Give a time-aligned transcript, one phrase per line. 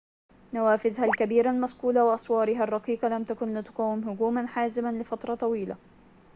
[0.53, 5.77] نوافذها الكبيرة المصقولة وأسوارها الرقيقة لم تكن لتقاوم هجوماً حازماً لفترة طويلة